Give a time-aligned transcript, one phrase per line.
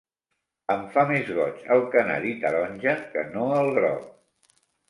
[0.75, 4.13] Em fa més goig el canari taronja que no el groc.